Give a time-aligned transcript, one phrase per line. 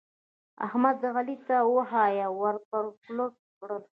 [0.65, 3.25] احمد؛ علي ته واښه ور پر خوله
[3.59, 3.83] کړل.